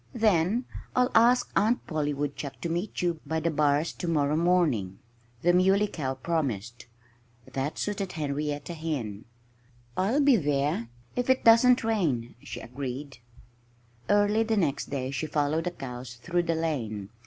[0.15, 4.97] "Then I'll ask Aunt Polly Woodchuck to meet you by the bars to morrow morning,"
[5.43, 6.87] the Muley Cow promised.
[7.45, 9.25] That suited Henrietta Hen.
[9.95, 13.19] "I'll be there if it doesn't rain," she agreed.
[14.09, 17.09] Early the next day she followed the cows through the lane.